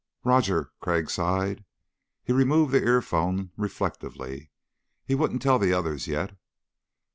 "Roger." 0.23 0.71
Crag 0.79 1.11
sighed. 1.11 1.63
He 2.23 2.33
removed 2.33 2.71
the 2.71 2.81
earphone 2.83 3.51
reflectively. 3.55 4.49
He 5.05 5.13
wouldn't 5.13 5.43
tell 5.43 5.59
the 5.59 5.73
others 5.73 6.07
yet. 6.07 6.35